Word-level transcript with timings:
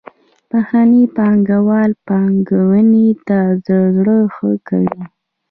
بهرني 0.49 1.03
پانګوال 1.15 1.91
پانګونې 2.07 3.07
ته 3.27 3.39
زړه 3.95 4.17
ښه 4.35 4.51
کوي. 4.67 5.03